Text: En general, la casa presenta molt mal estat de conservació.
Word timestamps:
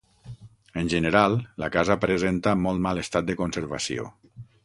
En 0.81 0.87
general, 0.93 1.35
la 1.65 1.69
casa 1.75 1.99
presenta 2.07 2.55
molt 2.63 2.83
mal 2.87 3.05
estat 3.05 3.31
de 3.31 3.39
conservació. 3.45 4.09